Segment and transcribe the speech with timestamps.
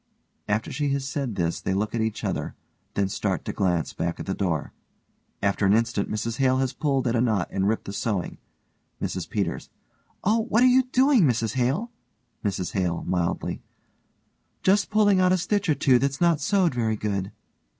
[0.47, 2.55] (After she has said this they look at each other,
[2.95, 4.73] then start to glance back at the door.
[5.43, 8.39] After an instant MRS HALE has pulled at a knot and ripped the sewing.)
[8.99, 9.69] MRS PETERS:
[10.23, 11.91] Oh, what are you doing, Mrs Hale?
[12.43, 13.61] MRS HALE: (mildly)
[14.63, 17.31] Just pulling out a stitch or two that's not sewed very good.